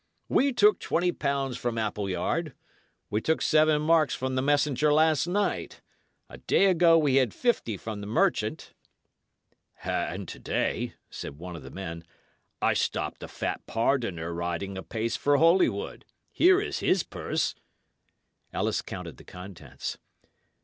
[0.29, 2.55] "We took twenty pounds from Appleyard.
[3.11, 5.81] We took seven marks from the messenger last night.
[6.27, 8.73] A day ago we had fifty from the merchant."
[9.83, 12.03] "And to day," said one of the men,
[12.63, 16.03] "I stopped a fat pardoner riding apace for Holywood.
[16.31, 17.53] Here is his purse."
[18.51, 19.99] Ellis counted the contents.